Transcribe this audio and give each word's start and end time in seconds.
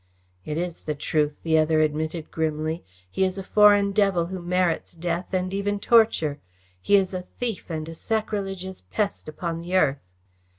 "It 0.45 0.57
is 0.57 0.85
the 0.85 0.95
truth," 0.95 1.37
the 1.43 1.59
other 1.59 1.81
admitted 1.81 2.31
grimly. 2.31 2.83
"He 3.11 3.23
is 3.23 3.37
a 3.37 3.43
foreign 3.43 3.91
devil 3.91 4.25
who 4.25 4.41
merits 4.41 4.93
death 4.95 5.31
and 5.31 5.53
even 5.53 5.79
torture. 5.79 6.39
He 6.81 6.95
is 6.95 7.13
a 7.13 7.21
thief 7.39 7.69
and 7.69 7.87
a 7.87 7.93
sacrilegious 7.93 8.81
pest 8.89 9.29
upon 9.29 9.61
the 9.61 9.75
earth." 9.75 10.01